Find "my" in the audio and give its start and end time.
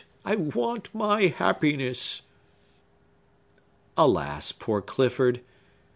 0.95-1.27